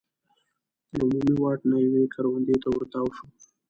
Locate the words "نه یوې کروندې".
1.71-2.55